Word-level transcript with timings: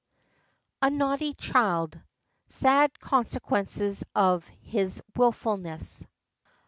A 0.81 0.89
NAUGHTY 0.89 1.35
CHILD.— 1.35 1.99
SAD 2.47 2.97
CONSEQUENCES 3.01 4.03
OF 4.15 4.47
HIS 4.63 5.03
WILFULNESS. 5.15 6.07